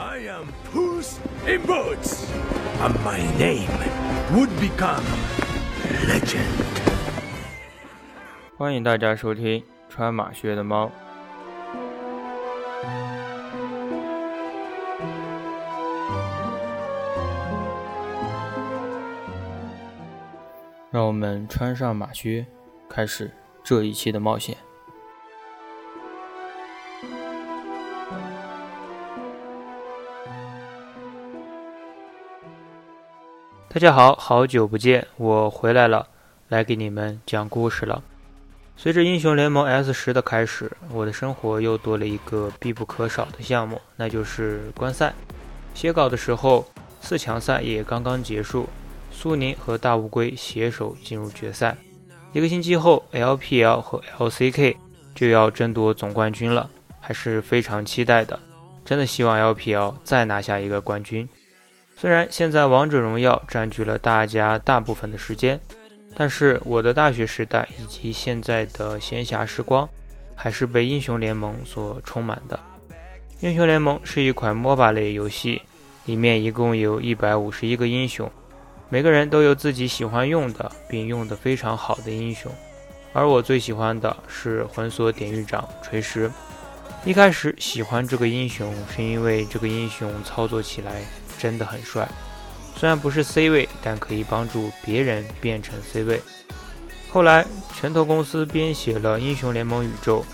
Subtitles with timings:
[0.00, 2.26] I am Puss in Boots,
[2.80, 3.68] and my name
[4.32, 5.04] would become
[6.08, 6.40] legend.
[8.56, 10.90] 欢迎大家收听穿马靴的猫。
[20.90, 22.46] 让我们穿上马靴，
[22.88, 23.30] 开始
[23.62, 24.56] 这一期的冒险。
[33.72, 36.08] 大家好，好久不见，我回来了，
[36.48, 38.02] 来给你们讲故事了。
[38.76, 45.14] 随着英雄联盟 S 十的开始，我的生活又多了一个必不可少的项目，那就是观赛。
[45.72, 46.66] 写稿的时候，
[47.00, 48.68] 四强赛也刚刚结束。
[49.12, 51.76] 苏宁和大乌龟携手进入决赛，
[52.32, 54.74] 一个星期后，LPL 和 LCK
[55.14, 58.36] 就要争夺总冠军了，还是非常期待的。
[58.84, 61.28] 真的希望 LPL 再拿下一个冠军。
[62.00, 65.60] 虽然现在王者荣耀占据了大家大部分的时间，
[66.16, 69.86] 但是我的大学时代以及现在的闲暇时光，
[70.34, 72.58] 还是被英雄联盟所充满的。
[73.40, 75.60] 英雄联盟是一款 MOBA 类游戏，
[76.06, 78.32] 里面一共有一百五十一个英雄。
[78.88, 82.50] 每个人都有自己喜欢用的，并用得非常好的英雄，
[83.12, 86.30] 而我最喜欢的是魂锁典狱长锤石。
[87.04, 91.02] 一开始喜欢这个英雄，是因为这个英雄操作起来
[91.40, 92.06] 真的很帅，
[92.76, 96.20] 虽然不是 C 位，但可以帮助别人变成 C 位。
[97.10, 100.24] 后来拳头公司编写了英雄联盟宇宙，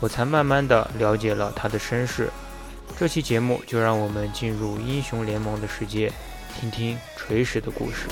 [0.00, 2.30] 我才慢慢的了解了他的身世。
[2.98, 6.12] 这期节目就让我们进入英雄联盟的世界。
[6.60, 8.06] 听听锤石的故事。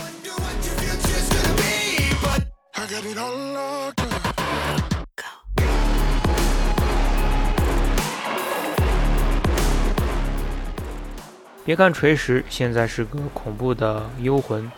[11.69, 14.73] 别看锤石现在是个恐怖的幽魂，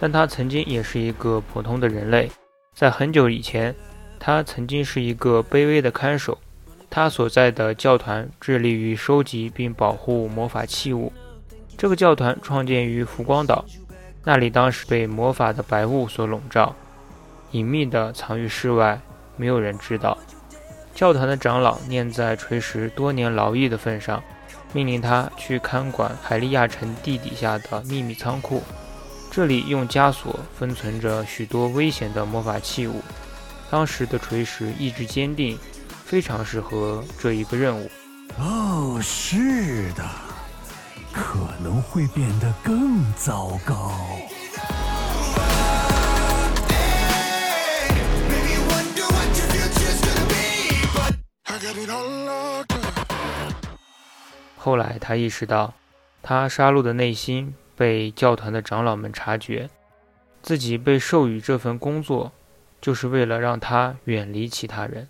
[0.00, 2.32] 但他曾经也是一个普通的人类。
[2.74, 3.74] 在很久以前，
[4.18, 6.38] 他曾经是一个卑微的看守。
[6.88, 11.12] 他所在的教团致力于收集并保护魔法器物。
[11.76, 13.62] 这个教团创建于浮光岛，
[14.24, 16.74] 那里当时被魔法的白雾所笼罩，
[17.50, 18.98] 隐秘的藏于室外，
[19.36, 20.16] 没有人知道。
[20.94, 24.22] 教团的长老念在锤石多年劳役的份上，
[24.72, 28.62] 命令他去看管海利亚城地底下的秘密仓库，
[29.30, 33.02] 这里用枷锁封存着许多危险的魔法器物。
[33.70, 35.58] 当时的锤石意志坚定，
[36.04, 37.90] 非常适合这一个任务。
[38.38, 40.04] 哦，是的。
[41.12, 43.92] 可能会变得更糟糕。
[54.62, 55.72] 后来，他意识到，
[56.22, 59.70] 他杀戮的内心被教团的长老们察觉，
[60.42, 62.30] 自己被授予这份工作，
[62.78, 65.08] 就是为了让他远离其他人，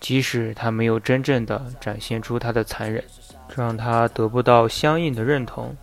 [0.00, 3.04] 即使他没有真正的展现出他的残忍。
[3.50, 5.76] 这让他得不到相应的认同，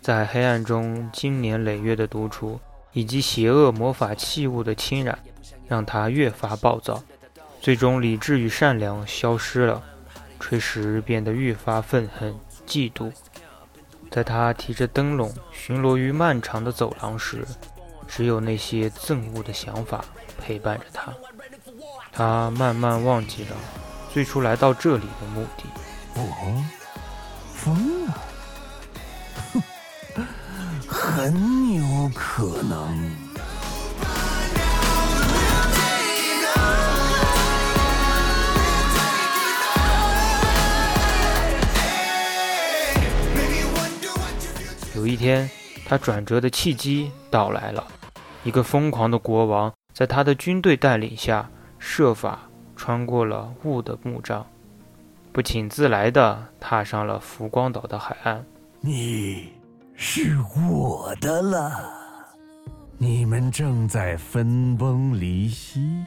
[0.00, 2.60] 在黑暗中经年累月的独处，
[2.92, 5.18] 以及邪恶魔法器物的侵染，
[5.66, 7.02] 让他越发暴躁。
[7.60, 9.82] 最终，理智与善良消失了，
[10.48, 12.32] 锤石变得愈发愤恨、
[12.68, 13.10] 嫉妒。
[14.12, 17.44] 在他提着灯笼巡逻于漫长的走廊时，
[18.06, 20.04] 只有那些憎恶的想法
[20.40, 21.12] 陪伴着他。
[22.12, 23.56] 他慢慢忘记了
[24.14, 25.64] 最初来到这里的目的。
[26.14, 26.64] 我。
[27.52, 28.14] 疯了，
[29.52, 29.62] 哼，
[30.86, 33.25] 很有可能。
[45.06, 45.48] 有一天，
[45.84, 47.86] 他转折的契机到来了。
[48.42, 52.40] 一个疯狂的国王在他的军队带领下，设法
[52.74, 54.44] 穿过了雾的幕障。
[55.32, 58.44] 不请自来的踏上了浮光岛的海岸。
[58.80, 59.52] 你
[59.94, 60.36] 是
[60.68, 61.88] 我的了。
[62.98, 66.02] 你们正在分崩离析，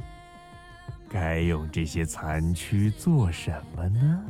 [1.08, 4.22] 该用这些残躯做什么呢？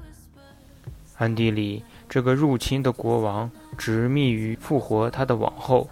[1.20, 5.88] 暗地里，这个入侵的国王执迷于复活他的王后。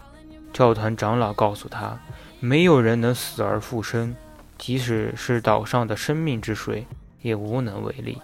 [0.53, 2.00] 教团长老告诉他，
[2.39, 4.15] 没有人能死而复生，
[4.57, 6.88] 即使是岛上的生命之水，
[7.21, 8.18] 也无能为力。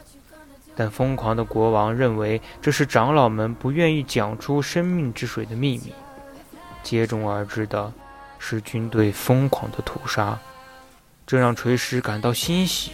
[0.75, 5.93] 但疯狂的国王认为这是长老们不愿意讲出生命之水的秘密。
[6.81, 7.93] 接踵而至的
[8.39, 10.39] 是军队疯狂的屠杀，
[11.27, 12.91] 这让锤石感到欣喜。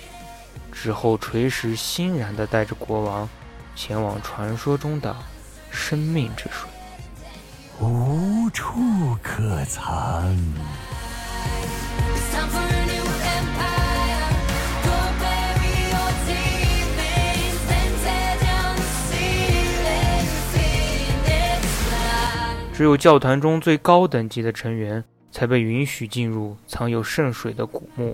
[0.72, 3.30] 之后，锤石欣然地带着国王
[3.82, 5.16] 前往传说中的
[5.72, 6.70] 生命之水，
[7.80, 8.76] 无处
[9.24, 10.36] 可藏。
[22.74, 28.14] 只有教团中最高等级的成员才被允许进入藏有圣水的古墓。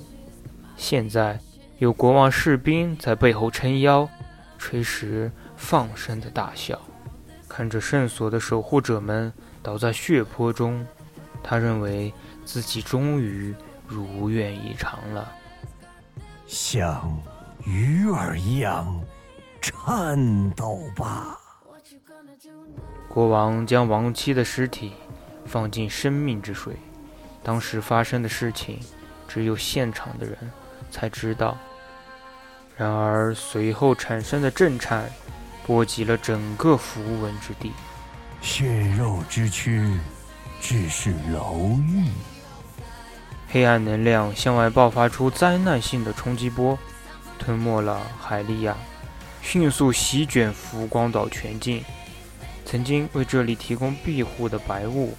[0.78, 1.40] 现在
[1.80, 4.08] 有国王士兵在背后撑腰，
[4.60, 6.80] 垂石放声的大笑，
[7.48, 9.32] 看着圣所的守护者们
[9.64, 10.86] 倒在血泊中，
[11.44, 12.14] 他认为
[12.44, 13.54] 自己终于
[13.88, 15.32] 如愿以偿了。
[16.48, 17.22] 像
[17.66, 19.02] 鱼儿一样
[19.62, 21.40] 颤抖吧。
[23.08, 24.94] 国王将亡妻的尸体
[25.46, 26.76] 放进生命之水。
[27.42, 28.80] 当时发生的事情，
[29.28, 30.38] 只有现场的人
[30.92, 31.58] 才知道。
[32.76, 35.10] 然而随后产生的震颤，
[35.66, 37.72] 波及了整个符文之地。
[38.42, 39.98] 血肉之躯，
[40.62, 42.10] 只是牢狱。
[43.48, 46.78] 黑暗能量向外爆发出灾难性的冲击波，
[47.40, 48.76] 吞没了海利亚，
[49.42, 51.84] 迅速席卷浮光岛全境。
[52.66, 55.16] 曾经为这里提供庇护的白雾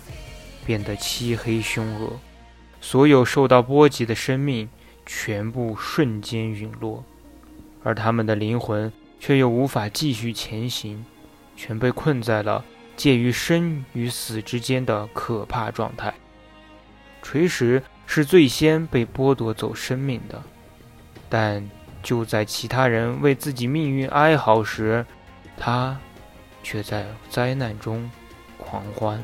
[0.65, 2.19] 变得漆黑凶恶，
[2.81, 4.69] 所有受到波及的生命
[5.07, 7.05] 全部瞬间陨落，
[7.83, 11.05] 而他们的灵魂却又无法继续前行，
[11.57, 12.65] 全被困在了
[12.97, 16.15] 介于生与死之间的可怕状态。
[17.23, 20.43] 锤石是最先被剥夺走生命的，
[21.29, 21.69] 但
[22.03, 25.05] 就在其他人为自己命运哀嚎时，
[25.57, 25.99] 他。
[26.69, 28.11] 却在灾难中
[28.59, 29.23] 狂欢，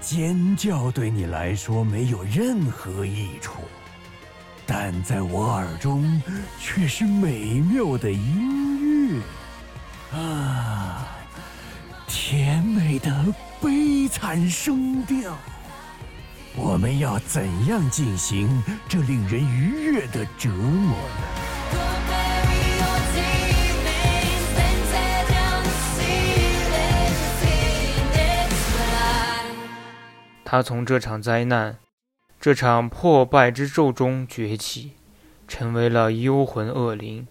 [0.00, 3.62] 尖叫对你来说没有任何益处，
[4.64, 6.22] 但在我耳中
[6.60, 8.65] 却是美妙的音
[10.16, 11.06] 啊，
[12.06, 15.36] 甜美的悲惨声调。
[16.56, 21.22] 我们要怎样进行这令人愉悦的折磨呢？
[30.48, 31.76] 他从这场灾难、
[32.40, 34.92] 这场破败之咒中崛起，
[35.46, 37.26] 成为了幽魂恶灵，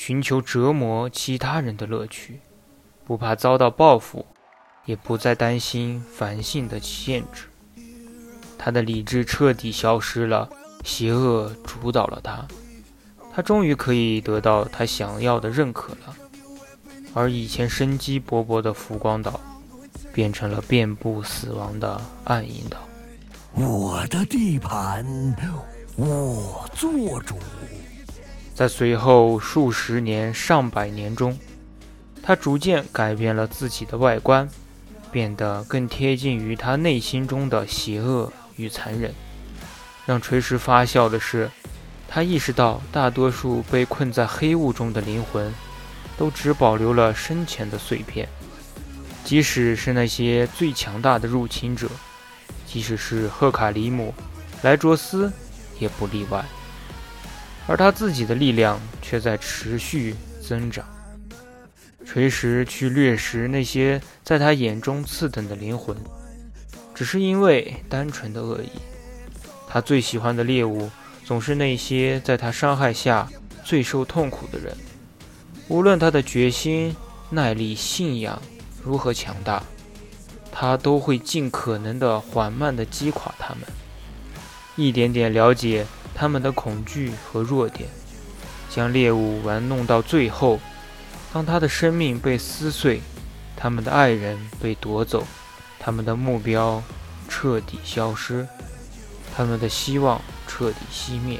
[0.00, 2.38] 寻求折磨其他人的乐趣，
[3.04, 4.24] 不怕遭到报复，
[4.84, 7.48] 也不再担心繁性的限制。
[8.56, 10.48] 他的理智彻底消失了，
[10.84, 12.46] 邪恶主导了他，
[13.34, 16.16] 他终于可以得到他想要的认可了。
[17.12, 19.40] 而以前生机勃勃的浮光岛。
[20.12, 22.78] 变成了遍布死亡的暗影岛。
[23.54, 25.06] 我的地盘，
[25.94, 26.90] 我做
[27.22, 27.36] 主。
[28.58, 31.38] 在随后数十年、上百年中，
[32.20, 34.48] 他逐渐改变了自己的外观，
[35.12, 39.14] 变得更贴近于他内心中的邪恶与残忍。
[40.04, 41.48] 让锤石发笑的是，
[42.08, 45.54] 他意识到大多数被困在黑雾中的灵魂，
[46.16, 48.28] 都只保留了生前的碎片。
[49.22, 51.88] 即使是那些最强大的入侵者，
[52.66, 54.12] 即使是赫卡里姆、
[54.62, 55.32] 莱卓斯，
[55.78, 56.44] 也不例外。
[57.68, 60.84] 而他自己的力量却在持续增长。
[62.04, 65.96] 锤石去掠食那些在他眼中次等的灵魂，
[66.94, 68.70] 只是因为单纯的恶意。
[69.68, 70.90] 他最喜欢的猎物，
[71.24, 73.28] 总是那些在他伤害下
[73.62, 74.76] 最受痛苦的人。
[75.68, 76.96] 无论他的决心、
[77.30, 78.40] 耐力、信仰。
[78.84, 79.62] 如何强大，
[80.50, 83.64] 他都会尽可能的缓慢的击垮他们，
[84.76, 85.84] 一点点了解
[86.18, 87.88] 他们的恐惧和弱点，
[88.68, 90.58] 将猎物玩弄到最后。
[91.32, 93.00] 当他的生命被撕碎，
[93.56, 95.24] 他们的爱人被夺走，
[95.78, 96.82] 他们的目标
[97.28, 98.44] 彻底消失，
[99.36, 101.38] 他们的希望彻底熄灭，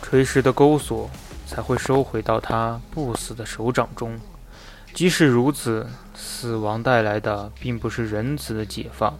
[0.00, 1.10] 锤石的钩索
[1.44, 4.16] 才会收回到他不死的手掌中。
[4.94, 9.18] 即使如此，死亡带来的并不是仁慈的解放，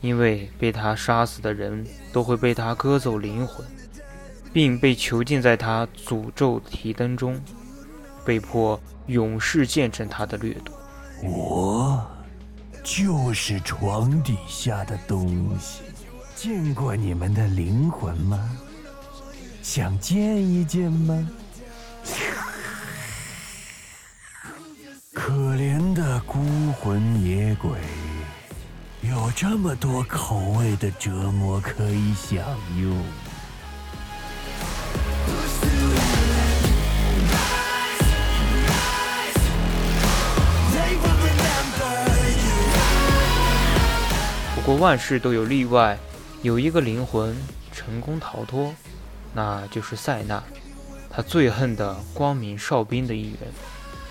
[0.00, 3.66] 因为被他杀死的人都会被他割走灵魂，
[4.56, 7.38] 并被囚禁在他诅咒提灯中，
[8.24, 10.74] 被迫永世见证他的掠夺。
[11.22, 12.02] 我
[12.82, 15.28] 就是床底下的东
[15.60, 15.82] 西，
[16.34, 18.50] 见过你们的灵魂吗？
[19.62, 21.30] 想见一见吗？
[25.12, 26.38] 可怜的孤
[26.80, 27.72] 魂野鬼，
[29.02, 32.42] 有这么多口味的折磨可以享
[32.80, 32.96] 用。
[44.66, 45.96] 不过万事都有例外，
[46.42, 47.36] 有一个灵魂
[47.72, 48.74] 成功逃脱，
[49.32, 50.42] 那就是塞纳。
[51.08, 53.38] 他最恨的光明哨兵的一员，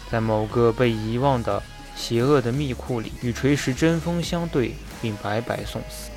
[0.10, 1.62] 在某个被遗忘的
[1.94, 6.10] 邪恶的密库里，与锤石针锋相对，并白白送死。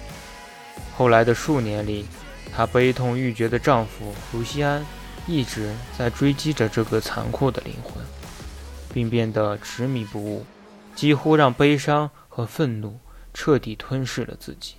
[0.97, 2.07] 后来的数年里，
[2.55, 4.87] 她悲痛欲绝的丈夫卢西安
[5.27, 7.95] 一直在追击着这个残酷的灵魂，
[8.95, 10.47] 并变得执迷不悟，
[10.95, 13.01] 几乎让悲伤和愤怒
[13.39, 14.75] 彻底吞噬了自己。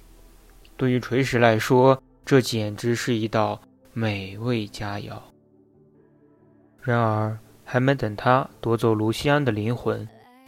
[0.76, 3.58] 对于锤石来说，这简直是一道
[3.94, 5.18] 美味佳肴。
[6.82, 10.06] 然而，还没等他夺走卢西安的灵魂，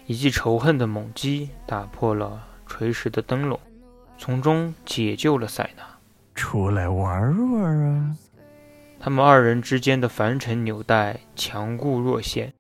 [0.08, 3.58] 一记仇恨的猛击打破了锤石的灯笼，
[4.18, 5.84] 从中解救了塞纳。
[6.36, 8.18] 出来玩玩啊！
[9.00, 12.54] 他们二人之间的凡尘纽带强固若线，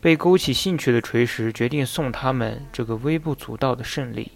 [0.00, 4.32] 被勾起兴趣的锤石决定送他们这个微不足道的胜利，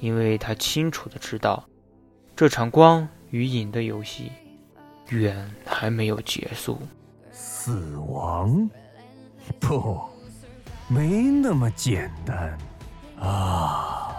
[0.00, 1.64] 因为他清楚的知道，
[2.36, 4.32] 这场光与影的游戏
[5.08, 6.80] 远还没有结束。
[7.32, 8.68] 死亡？
[9.60, 10.00] 不，
[10.88, 12.58] 没那么简单
[13.20, 14.16] 啊！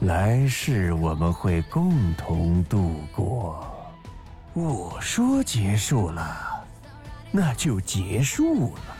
[0.00, 3.64] 来世我们会共同度过。
[4.52, 6.64] 我说结束了，
[7.30, 8.96] 那就结束了。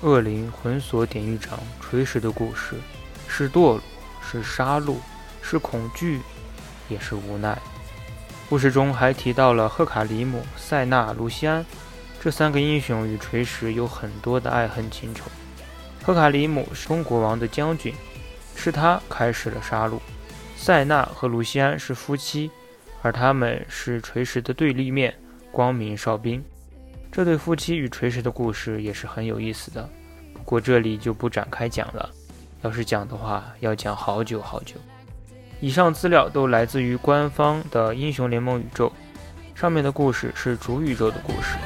[0.00, 2.76] 恶灵魂锁典狱长锤石的故事，
[3.26, 3.80] 是堕落，
[4.22, 4.94] 是杀戮，
[5.42, 6.20] 是恐惧，
[6.88, 7.58] 也是无奈。
[8.48, 11.66] 故事中还提到了赫卡里姆、塞纳、卢西安
[12.20, 15.24] 这三个英雄与锤石有很多的爱恨情仇。
[16.04, 17.92] 赫卡里姆是中国王的将军，
[18.54, 19.98] 是他开始了杀戮。
[20.56, 22.50] 塞纳和卢西安是夫妻，
[23.02, 25.12] 而他们是锤石的对立面——
[25.50, 26.44] 光明哨兵。
[27.10, 29.88] 这对夫妻与锤石的故事也是很有意思的，
[30.32, 32.08] 不过这里就不展开讲了。
[32.62, 34.76] 要是讲的话，要讲好久好久。
[35.60, 38.92] 以上资料都来自于官方的英雄联盟宇宙，
[39.54, 41.56] 上面的故事是主宇宙的故事。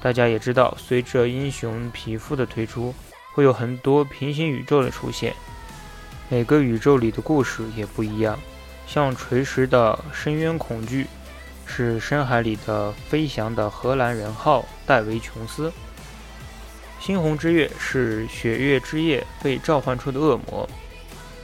[0.00, 2.94] 大家也知道，随着英雄皮肤的推出。
[3.36, 5.34] 会有很多平行宇宙的出现，
[6.30, 8.38] 每个宇宙里的故事也不一样。
[8.86, 11.06] 像锤石的深渊恐惧，
[11.66, 15.70] 是深海里的飞翔的荷兰人号戴维琼斯；
[16.98, 20.66] 猩红之月是血月之夜被召唤出的恶魔；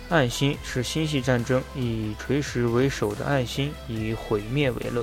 [0.09, 5.03] 暗星是星系战争以锤石为首的暗星以毁灭为乐；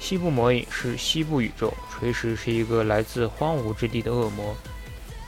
[0.00, 4.56] 西部魔影是西部宇宙，锤石是一个来自荒芜之地的恶魔。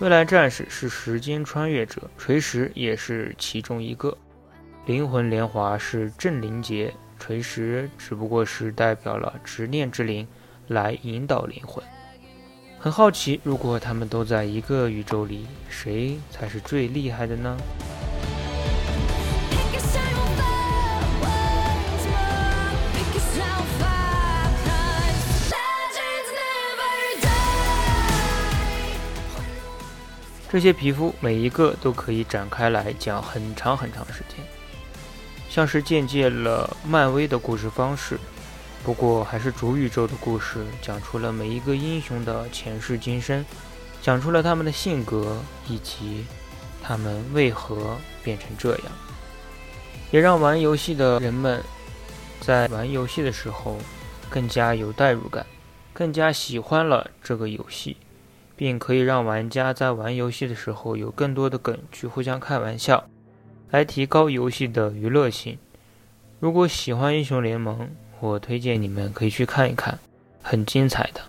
[0.00, 4.16] 未来战士是时间穿越者，锤石也是其中一个。
[4.86, 10.26] 灵魂莲华是镇灵劫，锤石只不过是代表了执念之灵
[10.68, 11.84] 来引导灵魂。
[12.78, 17.54] 很好奇，如果他们都在一个宇宙里，谁才是最厉害的呢？
[30.50, 34.44] 这些皮肤每一个都可以展开来讲很长很长时间，
[35.48, 38.18] 像是借鉴了漫威的故事方式，
[38.82, 43.46] 不过还是主宇宙的故事，讲出了每一个英雄的前世今生，
[44.02, 46.26] 讲出了他们的性格以及
[46.82, 48.86] 他们为何变成这样，
[50.10, 51.62] 也让玩游戏的人们
[52.40, 53.78] 在玩游戏的时候
[54.28, 55.46] 更加有代入感，
[55.92, 57.96] 更加喜欢了这个游戏。
[58.60, 63.02] 并可以让玩家在玩游戏的时候有更多的梗去互相开玩笑，
[63.70, 65.56] 来提高游戏的娱乐性。
[66.40, 67.88] 如果喜欢英雄联盟，
[68.20, 69.98] 我推荐你们可以去看一看，
[70.42, 71.22] 很精彩的。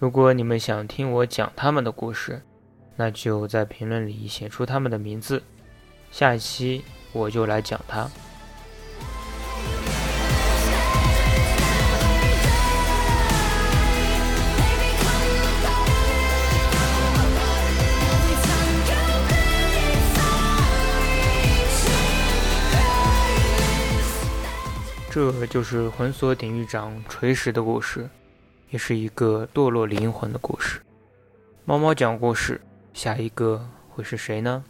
[0.00, 2.42] 如果你们想听我讲他们的故事，
[2.96, 5.40] 那就在评论里写出他们的名字，
[6.10, 8.10] 下一期我就来讲他。
[25.18, 28.08] 这就是魂锁典狱长锤石的故事，
[28.70, 30.80] 也是一个堕落灵魂的故事。
[31.64, 32.60] 猫猫讲故事，
[32.94, 34.62] 下一个会是谁呢？